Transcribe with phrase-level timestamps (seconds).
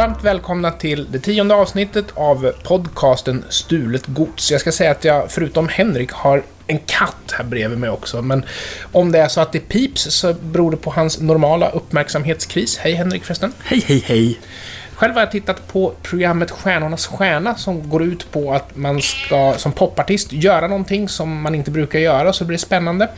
[0.00, 4.50] Varmt välkomna till det tionde avsnittet av podcasten Stulet Gods.
[4.50, 8.22] Jag ska säga att jag, förutom Henrik, har en katt här bredvid mig också.
[8.22, 8.44] Men
[8.92, 12.78] om det är så att det pips så beror det på hans normala uppmärksamhetskris.
[12.78, 13.52] Hej Henrik förresten.
[13.64, 14.40] Hej, hej, hej.
[14.94, 19.54] Själv har jag tittat på programmet Stjärnornas stjärna som går ut på att man ska
[19.56, 23.08] som popartist göra någonting som man inte brukar göra så blir det spännande.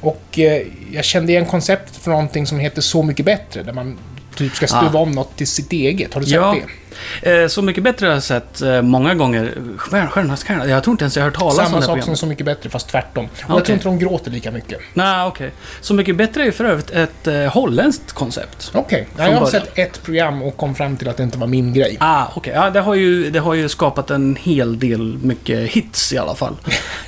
[0.00, 3.98] Och eh, jag kände igen konceptet för någonting som heter Så mycket bättre där man
[4.38, 5.02] typ ska stuva Ah.
[5.02, 6.14] om något till sitt eget.
[6.14, 6.56] Har du sett Ja.
[6.87, 6.87] det?
[7.22, 9.52] Eh, Så mycket bättre har jag sett eh, många gånger.
[9.76, 10.66] Stjär- Stjärnornas stjärna.
[10.66, 12.16] Jag tror inte ens jag har hört talas om Samma det sak som.
[12.16, 13.24] Så mycket bättre fast tvärtom.
[13.24, 13.64] Och jag Okej.
[13.64, 14.78] tror inte de gråter lika mycket.
[14.94, 15.50] Nej, okej.
[15.80, 18.70] Så mycket bättre är ju för övrigt ett eh, holländskt koncept.
[18.74, 19.50] Okej, Från jag har början.
[19.50, 21.96] sett ett program och kom fram till att det inte var min grej.
[22.00, 22.52] Ah, okej.
[22.56, 26.34] Ja, det, har ju, det har ju skapat en hel del mycket hits i alla
[26.34, 26.56] fall.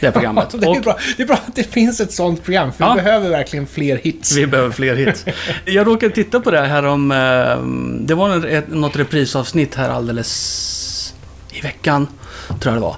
[0.01, 0.47] Det här programmet.
[0.53, 0.99] det, är Och bra.
[1.17, 2.95] det är bra att det finns ett sånt program, för Ja.
[2.97, 4.37] vi behöver verkligen fler hits.
[4.37, 5.25] vi behöver fler hits.
[5.65, 7.09] Jag råkade titta på det här om...
[8.07, 11.15] Det var något reprisavsnitt här alldeles
[11.51, 12.07] i veckan,
[12.49, 12.97] tror jag det var.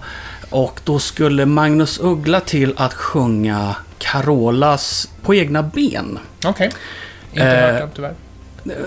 [0.50, 6.18] Och då skulle Magnus Uggla till att sjunga Carolas På egna ben.
[6.44, 6.70] Okej.
[7.32, 8.14] Inte Eh, hört den tyvärr.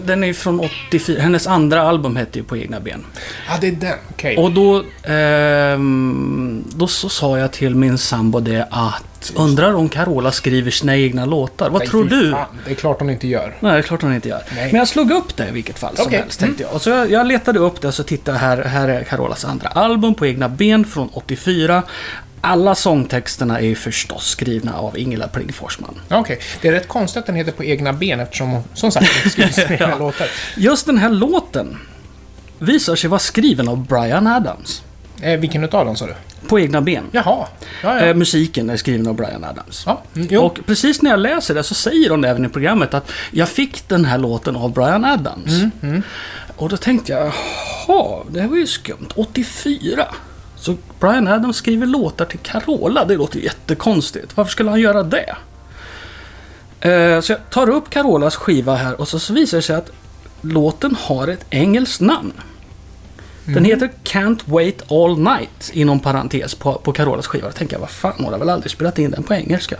[0.05, 1.21] Den är från 84.
[1.21, 3.05] Hennes andra album hette ju På egna ben.
[3.47, 3.97] Ja, det är den.
[4.09, 4.37] Okej.
[4.37, 9.03] Och då, ehm, då så sa jag till min sambo det att
[9.35, 11.69] undrar om Carola skriver sina egna låtar.
[11.69, 12.31] Vad Nej, tror du?
[12.31, 13.55] Fan, det är klart hon inte gör.
[13.59, 14.41] Nej, det är klart hon inte gör.
[14.55, 14.65] Nej.
[14.71, 16.19] Men jag slog upp det i vilket fall som Okej.
[16.19, 16.73] helst, tänkte jag.
[16.73, 18.63] Och så jag, jag letade upp det och så tittade jag här.
[18.63, 21.83] Här är Carolas andra album, På egna ben, från 84.
[22.41, 25.99] Alla sångtexterna är ju förstås skrivna av Ingela Pling Forsman.
[26.09, 29.15] Okej, det är rätt konstigt att den heter På egna ben eftersom hon, som sagt,
[29.15, 29.97] inte skriver sina egna Ja.
[29.97, 30.27] låtar.
[30.57, 31.77] Just den här låten
[32.59, 34.81] visar sig vara skriven av Brian Adams.
[35.25, 36.13] Eh, vilken utav dem sa du?
[36.47, 37.03] På egna ben.
[37.11, 37.47] Jaha.
[37.83, 37.99] Ja, ja.
[37.99, 39.83] Eh, musiken är skriven av Brian Adams.
[39.85, 40.01] ja.
[40.15, 40.39] Mm.
[40.43, 43.87] Och precis när jag läser det så säger de även i programmet att jag fick
[43.89, 45.53] den här låten av Brian Adams.
[45.81, 46.01] Mm,
[46.55, 47.31] Och då tänkte jag,
[47.87, 49.07] jaha, det här var ju skumt.
[49.15, 50.05] 84.
[50.57, 54.37] Så Brian Adams skriver låtar till Carola, det låter ju jättekonstigt.
[54.37, 55.35] Varför skulle han göra det?
[56.79, 59.89] Eh, Så jag tar upp Carolas skiva här och så så visar det sig att
[60.41, 62.33] låten har ett engelskt namn.
[63.45, 63.65] Den Mm.
[63.65, 67.47] heter Can't Wait All Night inom parentes på, på Carolas skiva.
[67.47, 69.75] Då tänker jag, vad fan, hon har väl aldrig spelat in den på engelska.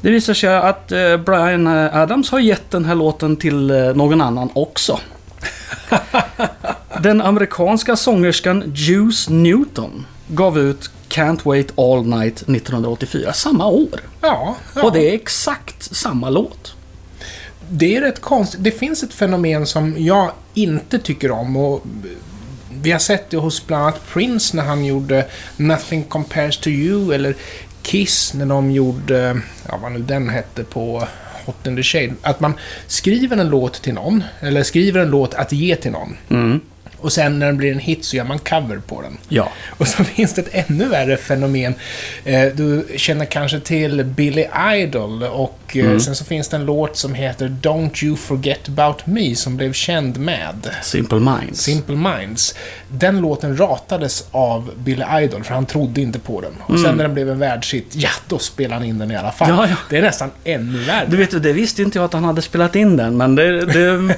[0.00, 3.76] Det visar sig att eh, Brian eh, Adams har gett den här låten till eh,
[3.94, 5.00] någon annan också.
[7.02, 14.00] den amerikanska sångerskan Juice Newton gav ut Can't Wait All Night 1984, samma år.
[14.20, 14.82] ja, ja.
[14.82, 16.74] Och det är exakt samma låt.
[17.70, 18.64] Det är rätt konstigt.
[18.64, 21.56] Det finns ett fenomen som jag inte tycker om.
[21.56, 21.82] Och
[22.88, 25.24] vi har sett det hos bland annat Prince när han gjorde
[25.56, 27.14] Nothing Compares to You.
[27.14, 27.34] Eller
[27.82, 31.08] Kiss när de gjorde, ja vad nu den hette på
[31.44, 32.14] Hot in the Shade.
[32.22, 32.52] Att man
[32.86, 36.16] skriver en låt till någon, eller skriver en låt att ge till någon.
[36.28, 36.60] Mm.
[37.00, 39.18] Och sen när den blir en hit så gör man cover på den.
[39.28, 39.48] Ja.
[39.68, 41.74] Och så finns det ett ännu värre fenomen.
[42.24, 46.00] Eh, Du känner kanske till Billy Idol och eh, Mm.
[46.00, 49.72] sen så finns det en låt som heter Don't You Forget About Me som blev
[49.72, 51.60] känd med Simple Minds.
[51.62, 52.54] Simple Minds.
[52.88, 56.52] Den låten ratades av Billy Idol för han trodde inte på den.
[56.66, 59.32] Och sen när den blev en världshit, ja då spelade han in den i alla
[59.32, 59.48] fall.
[59.50, 59.60] Mm.
[59.60, 59.76] Ja, ja.
[59.90, 61.06] Det är nästan ännu värre.
[61.10, 64.14] Du vet, det visste inte jag att han hade spelat in den, men det, det,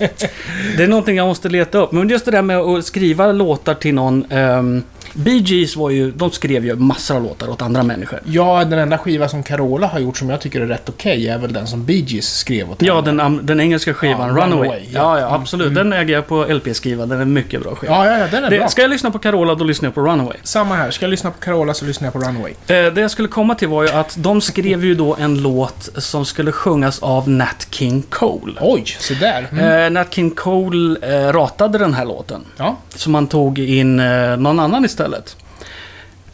[0.76, 1.92] det är någonting jag måste leta upp.
[1.92, 4.32] Men just Just det där med att skriva låtar till någon.
[4.32, 4.82] Um,
[5.14, 8.20] Bee Gees var ju, de skrev ju massor av låtar åt andra människor.
[8.24, 11.38] Ja, den enda skiva som Carola har gjort som jag tycker är rätt okej är
[11.38, 14.68] väl den som Bee Gees skrev åt Ja, den, den engelska skivan Ja, Runaway.
[14.68, 15.20] Runaway, ja.
[15.20, 15.74] Ja, absolut.
[15.74, 17.06] Den äger jag på LP-skiva.
[17.06, 17.92] Den är mycket bra skiva.
[17.92, 18.58] Ja, ja, ja, den är bra.
[18.58, 20.36] det, ska jag lyssna på Carola, då lyssnar jag på Runaway.
[20.42, 20.90] Samma här.
[20.90, 22.52] Ska jag lyssna på Carola så lyssnar jag på Runaway.
[22.52, 25.88] Eh, det jag skulle komma till var ju att de skrev ju då en låt
[25.96, 28.52] som skulle sjungas av Nat King Cole.
[28.60, 29.48] Oj, så där.
[29.52, 29.84] Mm.
[29.84, 32.44] Eh, Nat King Cole eh, ratade den här låten.
[32.56, 32.76] Ja.
[32.94, 35.01] Så man tog in eh, någon annan istället.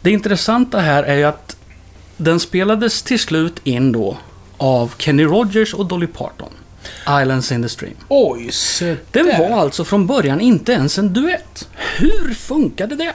[0.01, 1.57] Det intressanta här är ju att
[2.17, 4.17] den spelades till slut in då
[4.57, 6.49] av Kenny Rogers och Dolly Parton.
[7.21, 7.95] Islands in the Stream.
[8.07, 11.67] Oj, så Den var alltså från början inte ens en duett.
[11.97, 13.13] Hur funkade det?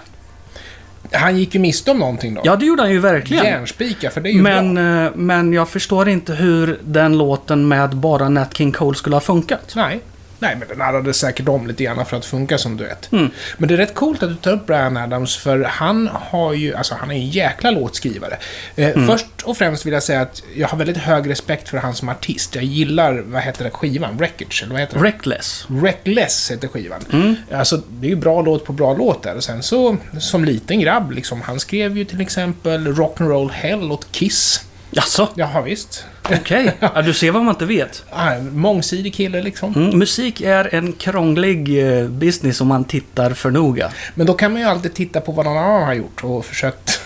[1.13, 2.41] Han gick ju miste om någonting då.
[2.45, 3.45] Ja, det gjorde han ju verkligen.
[3.45, 5.05] Järnspika, för det är ju Men, bra.
[5.05, 9.21] eh, men jag förstår inte hur den låten med bara Nat King Cole skulle ha
[9.21, 9.73] funkat.
[9.77, 10.01] Nej.
[10.39, 13.13] Nej, men den laddade säkert om lite grann för att funka som duett.
[13.13, 13.31] Mm.
[13.59, 16.75] Men det är rätt coolt att du tar upp Brian Adams, för han har ju,
[16.75, 18.39] alltså han är en jäkla låtskrivare.
[18.77, 19.07] Eh, Mm.
[19.07, 22.09] Först och främst vill jag säga att jag har väldigt hög respekt för han som
[22.09, 22.55] artist.
[22.55, 24.17] Jag gillar, vad heter det, skivan?
[24.17, 25.05] Wreckage, eller vad heter det?
[25.05, 25.67] Reckless.
[25.83, 27.01] Reckless heter skivan.
[27.13, 27.37] Mm.
[27.53, 29.37] Alltså, det är ju bra låt på bra låt där.
[29.37, 34.07] Och sen så, som liten grabb, liksom, han skrev ju till exempel Rock'n'Roll Hell åt
[34.13, 34.65] Kiss.
[34.95, 35.29] Jaså?
[35.35, 36.05] Jaha, visst.
[36.23, 36.77] Okej.
[36.81, 38.05] Ja, du ser vad man inte vet.
[38.53, 39.75] Mångsidig kille liksom.
[39.75, 43.91] Mm, musik är en krånglig eh, business om man tittar för noga.
[44.15, 47.01] Men då kan man ju alltid titta på vad någon annan har gjort och försökt...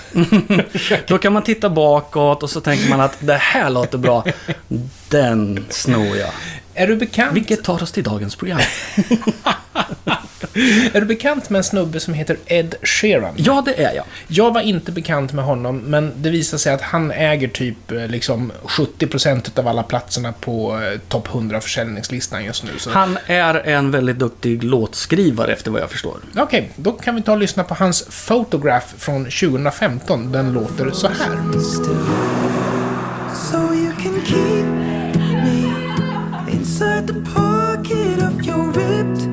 [1.06, 4.24] Då kan man titta bakåt och så tänker man att det här låter bra.
[5.08, 6.30] Den snor jag.
[6.74, 8.60] Är du bekant, Vilket tar oss till dagens program.
[10.92, 13.34] är du bekant med en snubbe som heter Ed Sheeran?
[13.36, 14.04] Ja, det är jag.
[14.28, 18.06] Jag var inte bekant med honom, men det visar sig att han äger typ eh,
[18.06, 22.70] liksom 70% av alla platserna på eh, topp 100 försäljningslistan just nu.
[22.78, 22.90] Så...
[22.90, 26.16] Han är en väldigt duktig låtskrivare efter vad jag förstår.
[26.36, 30.32] Okej, då kan vi ta och lyssna på hans Photograph från 2015.
[30.32, 31.28] Den låter så här.
[33.50, 34.66] so you can keep
[35.44, 39.27] me inside the pocket of your ripped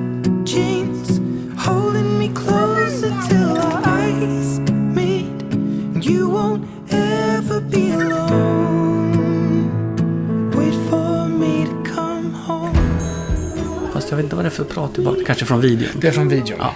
[14.45, 15.19] Vad det är för prat tillbaka.
[15.25, 15.89] Kanske från videon.
[16.01, 16.59] Det är från videon.
[16.59, 16.74] Ja.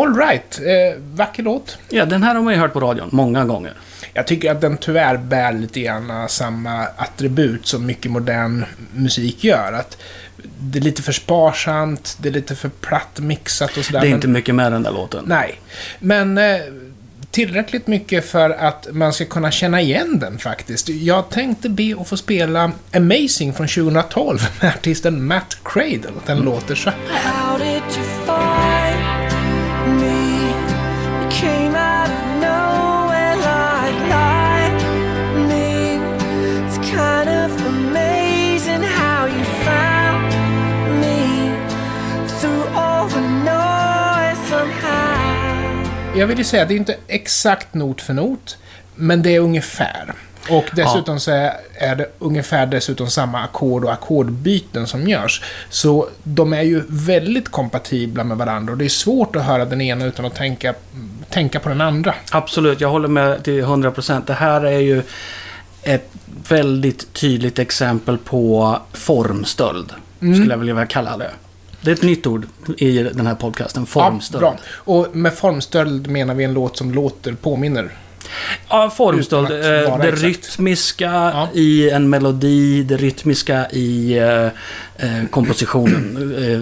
[0.00, 1.78] All right, eh, vacker låt.
[1.88, 3.72] Ja, den här har man ju hört på radion många gånger.
[4.14, 9.72] Jag tycker att den tyvärr bär lite grann samma attribut som mycket modern musik gör.
[9.72, 9.96] Att
[10.60, 14.00] det är lite för sparsamt, det är lite för platt mixat och sådär.
[14.00, 15.24] Det är men- inte mycket med den där låten.
[15.26, 15.60] Nej,
[15.98, 16.60] men eh,
[17.30, 20.88] tillräckligt mycket för att man ska kunna känna igen den faktiskt.
[20.88, 26.10] Jag tänkte be att få spela Amazing från 2012 med artisten Matt Cradle.
[26.26, 28.09] Den låter så här.
[46.16, 48.58] Jag vill ju säga att det är inte exakt not för not,
[48.94, 50.12] men det är ungefär.
[50.50, 55.42] Och dessutom så är- är det ungefär dessutom samma ackord och ackordbyten som görs.
[55.70, 59.80] Så de är ju väldigt kompatibla med varandra och det är svårt att höra den
[59.80, 60.74] ena utan att tänka,
[61.30, 62.14] tänka på den andra.
[62.30, 64.26] Absolut, jag håller med till 100%.
[64.26, 65.02] Det här är ju
[65.82, 66.10] ett
[66.48, 69.92] väldigt tydligt exempel på formstöld.
[70.20, 70.34] Mm.
[70.34, 71.30] Skulle jag vilja kalla det.
[71.82, 72.46] Det är ett nytt ord
[72.76, 73.86] i den här podcasten.
[73.86, 74.44] Formstöld.
[74.44, 74.58] Ja, bra.
[74.94, 77.92] Och med formstöld menar vi en låt som låter, påminner.
[78.68, 79.50] Ja, formstöld.
[79.50, 80.22] Eh, Det exakt.
[80.22, 81.04] rytmiska
[81.34, 81.48] Ja.
[81.54, 84.44] i en melodi, det rytmiska i eh,
[84.96, 86.34] eh, kompositionen.
[86.40, 86.60] Eh,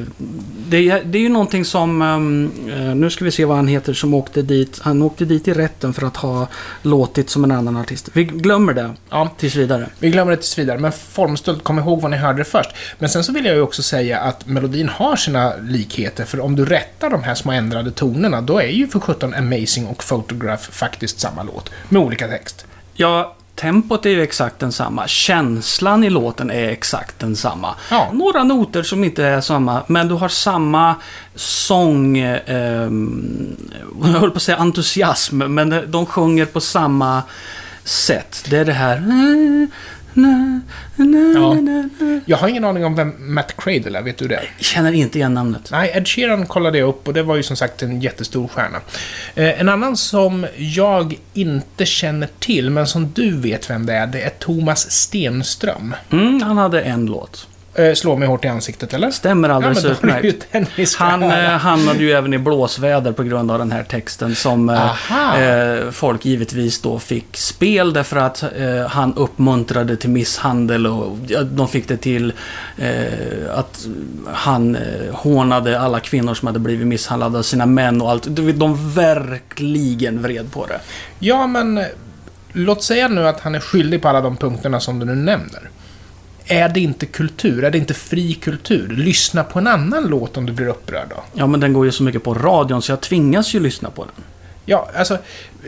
[0.70, 3.68] det, är, det är ju någonting som, ehm, eh, nu ska vi se vad han
[3.68, 4.80] heter som åkte dit.
[4.82, 6.46] Han åkte dit i rätten för att ha
[6.82, 8.08] låtit som en annan artist.
[8.12, 9.86] Vi glömmer det Ja, tills vidare.
[9.98, 12.70] vi glömmer det tills vidare, men formstöld, kom ihåg vad ni hörde det först.
[12.98, 16.56] Men sen så vill jag ju också säga att melodin har sina likheter, för om
[16.56, 20.70] du rättar de här små ändrade tonerna, då är ju för 17 Amazing och Photograph
[20.70, 21.57] faktiskt samma låt,
[21.88, 22.66] med olika text.
[22.94, 25.06] Ja, tempot är ju exakt densamma.
[25.06, 27.74] Känslan i låten är exakt densamma.
[27.90, 28.08] Ja.
[28.12, 30.94] Några noter som inte är samma, men du har samma
[31.34, 32.18] sång...
[32.18, 33.56] ehm,
[34.02, 37.22] jag höll på att säga entusiasm, men de sjunger på samma
[37.84, 38.44] sätt.
[38.50, 38.96] Det är det här...
[40.14, 40.60] Na,
[40.96, 41.54] na, Ja.
[41.54, 41.88] na.
[42.26, 44.40] Jag har ingen aning om vem Matt Cradle är, vet du det?
[44.58, 45.68] Känner inte igen namnet.
[45.72, 48.80] Nej, Ed Sheeran kollade jag upp och det var ju som sagt en jättestor stjärna.
[49.34, 54.06] Eh, en annan som jag inte känner till, men som du vet vem det är,
[54.06, 55.94] det är Thomas Stenström.
[56.10, 57.47] Mm, han hade en låt.
[57.78, 59.10] Eh, slår mig hårt i ansiktet, eller?
[59.10, 60.94] Stämmer Ja, alldeles ju utmärkt.
[60.98, 65.42] Han eh, hamnade ju även i blåsväder på grund av den här texten som eh,
[65.42, 71.42] eh, folk givetvis då fick spel därför att eh, han uppmuntrade till misshandel och ja,
[71.42, 72.32] de fick det till
[73.50, 73.86] att
[74.32, 74.82] han eh,
[75.12, 78.26] hånade alla kvinnor som hade blivit misshandlade av sina män och allt.
[78.54, 80.80] De verkligen vred på det.
[81.18, 81.84] Ja, men
[82.52, 85.70] låt säga nu att han är skyldig på alla de punkterna som du nu nämner.
[86.48, 87.64] Är det inte kultur?
[87.64, 88.88] Är det inte fri kultur?
[88.88, 91.24] Lyssna på en annan låt om du blir upprörd då.
[91.34, 94.04] Ja, men den går ju så mycket på radion så jag tvingas ju lyssna på
[94.04, 94.24] den.
[94.64, 95.18] Ja, alltså,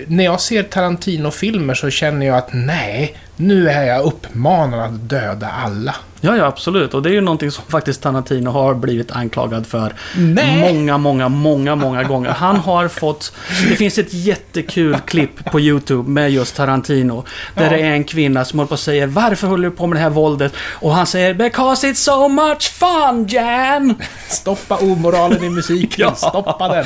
[0.06, 5.48] när jag ser Tarantino-filmer så känner jag att nej, nu är jag uppmanad att döda
[5.64, 5.94] alla.
[6.22, 6.94] Ja, ja, absolut.
[6.94, 10.72] Och det är ju någonting som faktiskt Tarantino har blivit anklagad för Nej.
[10.74, 12.30] många, många, många, många gånger.
[12.30, 13.32] Han har fått...
[13.68, 17.24] Det finns ett jättekul klipp på YouTube med just Tarantino.
[17.54, 17.70] Där Ja.
[17.70, 20.02] det är en kvinna som håller på och säger Varför håller du på med det
[20.02, 20.52] här våldet?
[20.72, 23.94] Och han säger Because it's so much fun, Jan!
[24.28, 26.14] Stoppa omoralen i musiken, Ja.
[26.14, 26.84] stoppa den.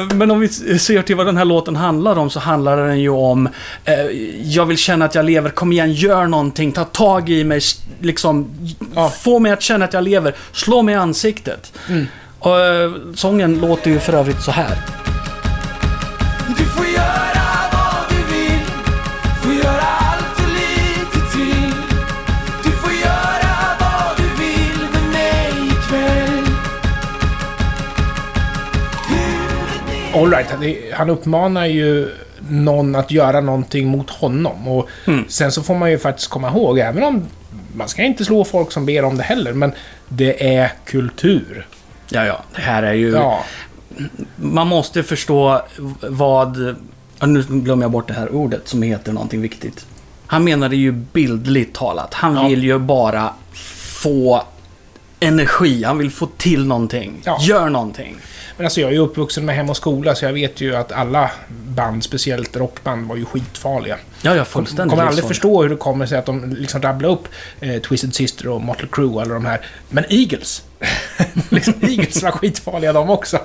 [0.00, 0.48] Eh, Men om vi
[0.78, 3.48] ser till vad den här låten handlar om så handlar den ju om
[3.84, 3.94] eh,
[4.42, 7.60] Jag vill känna att jag lever, kom kom igen, gör någonting, ta tag i mig,
[8.00, 8.50] liksom
[8.94, 9.08] ja.
[9.08, 11.72] få mig att känna att jag lever, slå mig i ansiktet.
[11.88, 12.06] Mm.
[12.38, 14.76] Och, eh, sången låter ju för övrigt så här.
[16.58, 18.66] Du får göra vad du vill,
[19.42, 21.74] får göra allt och lite till.
[22.64, 26.46] Du får göra vad du vill med mig ikväll.
[30.14, 32.08] Alright, han uppmanar ju
[32.52, 34.68] någon att göra någonting mot honom.
[34.68, 35.24] Och Mm.
[35.28, 37.26] sen så får man ju faktiskt komma ihåg, även om
[37.74, 39.72] man ska inte slå folk som ber om det heller, men
[40.08, 41.66] det är kultur.
[42.08, 42.42] Ja, ja.
[42.54, 43.10] Det här är ju...
[43.10, 43.44] Ja,
[44.36, 45.62] Man måste förstå
[46.00, 46.76] vad...
[47.24, 49.86] Nu glömmer jag bort det här ordet som heter någonting viktigt.
[50.26, 52.14] Han menade ju bildligt talat.
[52.14, 52.48] Han Ja.
[52.48, 53.30] vill ju bara
[54.02, 54.42] få
[55.22, 55.84] energi.
[55.84, 57.22] Han vill få till någonting.
[57.24, 57.38] Ja.
[57.40, 58.16] Gör någonting.
[58.56, 60.92] men alltså jag är ju uppvuxen med Hem och Skola, så jag vet ju att
[60.92, 63.98] alla band, speciellt rockband, var ju skitfarliga.
[64.24, 64.90] Ja, ja, fullständigt.
[64.90, 67.28] kommer aldrig förstå hur det kommer sig att de liksom rabblar upp
[67.60, 69.60] eh, Twisted Sister och Motley Crue och alla de här.
[69.88, 70.62] Men Eagles!
[71.48, 73.36] liksom, Eagles var skitfarliga de också.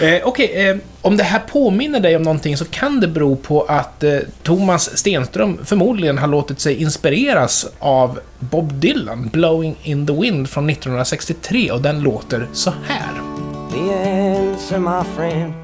[0.00, 3.62] Eh, Okej, eh, om det här påminner dig om någonting så kan det bero på
[3.62, 10.12] att eh, Thomas Stenström förmodligen har låtit sig inspireras av Bob Dylan, Blowing in the
[10.12, 13.20] Wind från 1963 och den låter så här.
[13.72, 13.94] The
[14.36, 15.54] answer, my friend,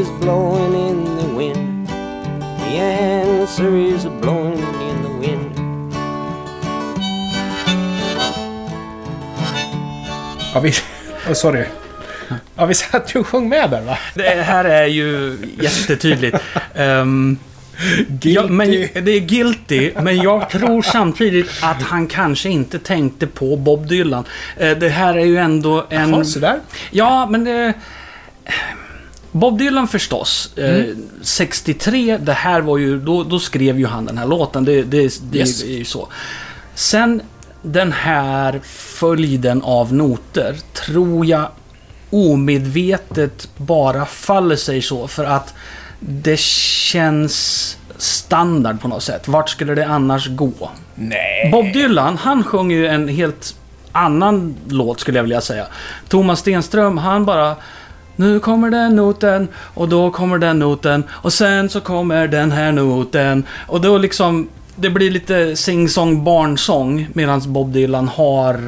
[0.00, 1.73] is blowing in the wind.
[2.74, 5.54] The answer is blowing in the wind.
[10.54, 10.72] Ja, vi...
[11.28, 11.64] Oh, sorry.
[12.56, 13.98] Ja, vi satt ju och sjöng med där va?
[14.14, 16.36] Det här är ju jättetydligt.
[16.74, 17.38] Ehm,
[18.22, 23.56] ja, men det är guilty, men jag tror samtidigt att han kanske inte tänkte på
[23.56, 24.24] Bob Dylan.
[24.56, 26.10] Eh, det här är ju ändå en...
[26.10, 26.60] Jaha, sådär.
[26.90, 27.74] Ja, men det...
[29.34, 30.56] Bob Dylan förstås.
[30.58, 30.84] Eh,
[31.22, 33.00] 63, det här var ju...
[33.00, 34.64] Då, då skrev ju han den här låten.
[34.64, 35.62] Det, det, det Yes.
[35.62, 36.08] är ju så.
[36.74, 37.22] Sen
[37.62, 41.48] den här följden av noter tror jag
[42.10, 45.54] omedvetet bara faller sig så för att
[46.00, 49.28] det känns standard på något sätt.
[49.28, 50.70] Vart skulle det annars gå?
[50.94, 51.50] Nej.
[51.52, 53.54] Bob Dylan, han sjunger ju en helt
[53.92, 55.66] annan låt skulle jag vilja säga.
[56.08, 57.56] Thomas Stenström, han bara...
[58.16, 62.72] Nu kommer den noten och då kommer den noten och sen så kommer den här
[62.72, 63.44] noten.
[63.66, 64.48] Och då liksom...
[64.76, 68.60] Det blir lite sing-song barnsång medan Bob Dylan har...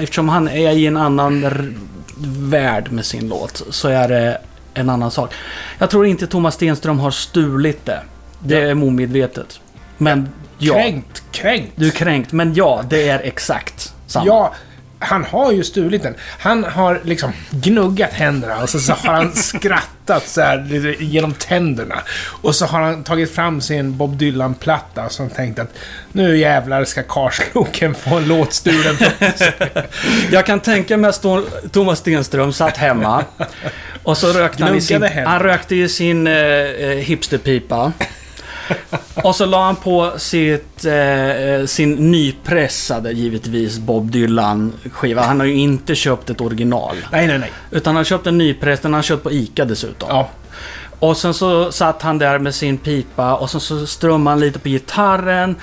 [0.00, 1.46] Eftersom han är i en annan
[2.50, 4.38] värld med sin låt så är det
[4.74, 5.34] en annan sak.
[5.78, 8.00] Jag tror inte Thomas Stenström har stulit det.
[8.40, 9.60] Det är omedvetet.
[9.98, 10.74] Men ja.
[10.74, 11.72] Kränkt, kränkt.
[11.74, 14.26] Du är kränkt, men ja, det är exakt samma.
[14.26, 14.54] Ja,
[14.98, 16.14] han har ju stulit den.
[16.38, 21.98] Han har liksom gnuggat händerna och så, så har han skrattat så här genom tänderna.
[22.42, 25.74] Och så har han tagit fram sin Bob Dylan-platta och så tänkt att
[26.12, 28.96] nu jävlar ska Karsloken få en låt stulen.
[30.30, 31.24] Jag kan tänka mig att
[31.72, 33.24] Thomas Stenström satt hemma
[34.02, 37.92] och så rökte han i sin, han rökte i sin eh, eh, hipsterpipa.
[39.24, 45.22] Och så la han på sitt, eh, sin nypressade, givetvis, Bob Dylan-skiva.
[45.22, 46.96] Han har ju inte köpt ett original.
[47.12, 47.52] Nej, nej, nej.
[47.70, 50.08] Utan han har köpt en nypress, den har han köpt på ICA dessutom.
[50.08, 50.28] Ja.
[51.00, 54.58] Och sen så satt han där med sin pipa och sen så strummade han lite
[54.58, 55.56] på gitarren.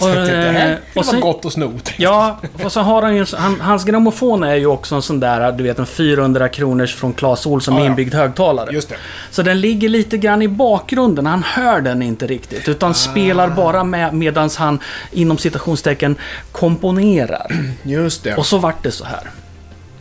[0.00, 1.72] Och, det här eh, och sen, gott och sno.
[1.96, 3.26] Ja, och så har han ju...
[3.36, 7.12] Han, hans grammofon är ju också en sån där, du vet en 400 kronors från
[7.12, 8.72] Clas Ohlson med Ja, inbyggd högtalare.
[8.72, 8.96] Just det.
[9.30, 12.68] Så den ligger lite grann i bakgrunden, han hör den inte riktigt.
[12.68, 12.94] Utan Ah.
[12.94, 14.78] spelar bara med medan han
[15.12, 16.16] inom citationstecken
[16.52, 17.46] komponerar.
[17.82, 18.34] Just det.
[18.36, 19.30] Och så vart det så här.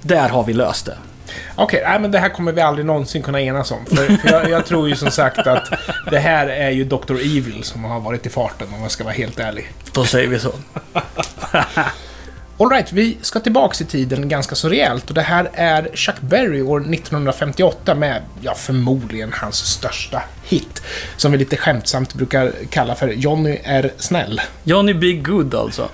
[0.01, 0.97] Där har vi löst det.
[1.55, 3.85] Okej, nej men det här kommer vi aldrig någonsin kunna enas om.
[3.85, 5.69] För, för jag, jag tror ju som sagt att
[6.11, 7.15] det här är ju Dr.
[7.15, 9.73] Evil som har varit i farten om jag ska vara helt ärlig.
[9.93, 10.53] Då säger vi så.
[12.61, 16.61] Alright, vi ska tillbaks i tiden ganska så rejält och det här är Chuck Berry
[16.61, 20.83] år 1958 med, ja, förmodligen hans största hit.
[21.17, 24.41] Som vi lite skämtsamt brukar kalla för Johnny är snäll.
[24.63, 25.13] Johnny B.
[25.13, 25.89] Good alltså.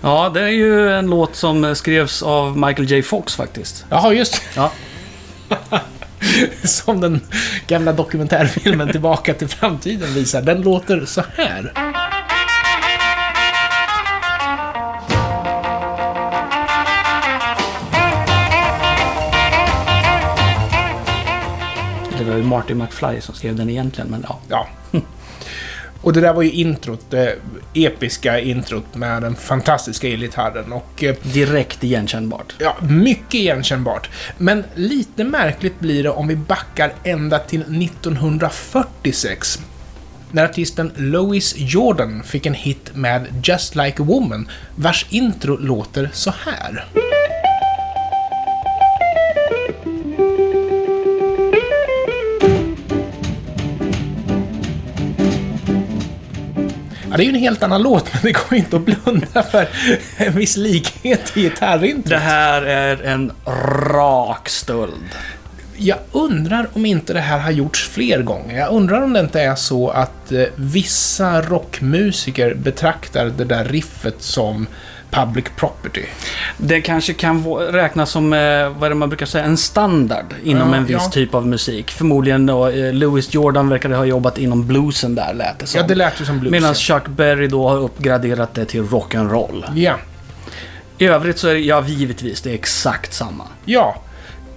[0.00, 3.02] Ja, det är ju en låt som skrevs av Michael J.
[3.02, 3.84] Fox faktiskt.
[3.90, 4.72] Jaha, just Ja.
[6.64, 7.20] Som den
[7.66, 10.42] gamla dokumentärfilmen Tillbaka till framtiden visar.
[10.42, 11.72] Den låter så här.
[22.30, 24.40] Det var Marty McFly som skrev den egentligen, men ja.
[24.48, 24.68] Ja.
[26.02, 27.36] Och det där var ju introt, det
[27.74, 31.04] episka introt med den fantastiska elgitarren och...
[31.04, 32.54] eh, Direkt igenkännbart.
[32.58, 34.10] Ja, mycket igenkännbart.
[34.38, 39.58] Men lite märkligt blir det om vi backar ända till 1946.
[40.32, 46.10] När artisten Lois Jordan fick en hit med Just Like a Woman, vars intro låter
[46.12, 46.84] så här.
[57.10, 59.68] Ja, det är ju en helt annan låt, men det går inte att blunda för
[60.16, 62.10] en viss likhet i gitarrintrot.
[62.10, 63.32] Det här är en
[63.92, 65.10] rak stöld.
[65.76, 68.58] Jag undrar om inte det här har gjorts fler gånger.
[68.58, 74.22] Jag undrar om det inte är så att eh, vissa rockmusiker betraktar det där riffet
[74.22, 74.66] som
[75.10, 76.04] public property.
[76.56, 78.38] Det kanske kan räknas som, eh,
[78.68, 81.10] vad är det man brukar säga, en standard inom Ja, en viss ja.
[81.10, 81.90] typ av musik.
[81.90, 85.80] Förmodligen då, eh, Louis Jordan verkade ha jobbat inom bluesen där, lät det som.
[85.80, 86.52] Ja, det lät ju som blues.
[86.52, 89.64] Medan Chuck Berry då har uppgraderat det till rock'n'roll.
[89.74, 89.94] Ja.
[90.98, 93.44] I övrigt så är det, ja givetvis, det är exakt samma.
[93.64, 94.02] Ja.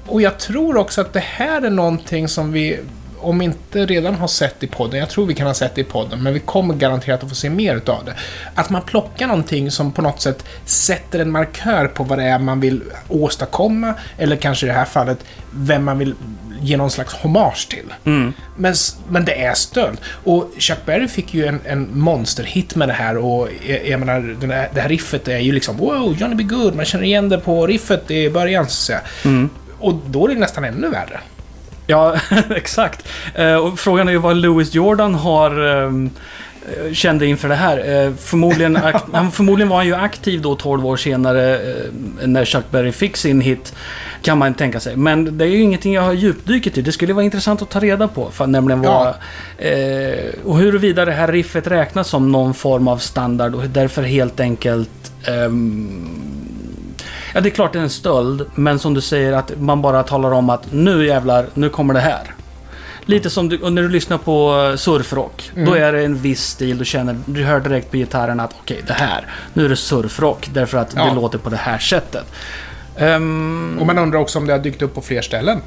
[0.05, 2.79] Och jag tror också att det här är någonting som vi,
[3.24, 5.84] om inte redan har sett i podden, jag tror vi kan ha sett det i
[5.84, 8.13] podden, men vi kommer garanterat att få se mer utav det.
[8.56, 12.39] Att man plockar någonting som på något sätt sätter en markör på vad det är
[12.39, 15.18] man vill åstadkomma, eller kanske i det här fallet,
[15.53, 16.15] vem man vill
[16.62, 17.94] ge någon slags hommage till.
[18.58, 19.98] Men, s- men det är stöld.
[20.24, 24.36] Och Chuck Berry fick ju en, en monsterhit med det här och jag, jag menar,
[24.42, 26.44] den här, det här riffet är ju liksom wow, Johnny B.
[26.44, 29.01] Good, man känner igen det på riffet i början så att säga.
[29.80, 31.20] Och då är det nästan ännu värre.
[31.88, 32.16] Ja,
[32.56, 33.08] exakt.
[33.36, 36.10] Eh, och frågan är ju vad Louis Jordan har ehm,
[36.66, 38.06] eh, kände inför det här.
[38.06, 38.75] Eh, förmodligen,
[39.13, 41.60] han, förmodligen var han ju aktiv då 12 år senare
[42.22, 43.74] när Chuck Berry fick sin hit.
[44.22, 44.96] Kan man tänka sig.
[44.96, 46.82] Men det är ju ingenting jag har djupdykt i.
[46.82, 48.30] Det skulle vara intressant att ta reda på.
[48.32, 49.08] För, nämligen vad,
[49.58, 54.40] eh, och huruvida det här riffet räknas som någon form av standard och därför helt
[54.40, 56.33] enkelt ehm,
[57.34, 60.04] Ja, det är klart det är en stöld, men som du säger att man bara
[60.04, 62.34] talar om att nu jävlar, nu kommer det här.
[63.06, 65.52] Lite som du, när du lyssnar på eh, surfrock.
[65.66, 68.82] Då är det en viss stil, du känner, du hör direkt på gitarren att okej,
[68.88, 70.50] det här, nu är det surfrock.
[70.54, 71.06] Därför att Ja.
[71.06, 72.25] det låter på det här sättet.
[72.98, 75.62] Ehm, Och man undrar också om det har dykt upp på fler ställen.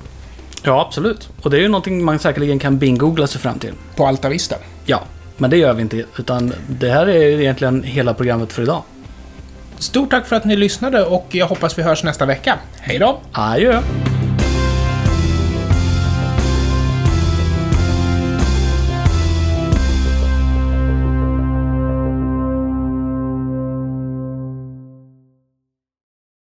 [0.63, 1.29] ja, absolut.
[1.43, 3.73] Och det är ju någonting man säkerligen kan bingoogla sig fram till.
[3.97, 4.57] På Alta Vista.
[4.85, 5.03] Ja,
[5.37, 6.05] men det gör vi inte.
[6.19, 8.83] Utan det här är egentligen hela programmet för idag.
[9.79, 12.59] Stort tack för att ni lyssnade och jag hoppas vi hörs nästa vecka.
[12.81, 13.21] Hej då!
[13.33, 13.83] Adjö!